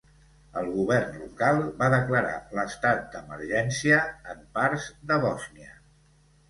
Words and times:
El 0.61 0.69
govern 0.77 1.11
local 1.23 1.61
va 1.83 1.89
declarar 1.95 2.33
l'estat 2.61 3.07
d'emergència 3.17 4.01
en 4.35 4.43
parts 4.59 4.91
de 5.13 5.21
Bòsnia. 5.29 5.81